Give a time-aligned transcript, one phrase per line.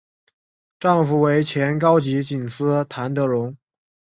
[0.79, 3.55] 丈夫为前高级警司谭德荣。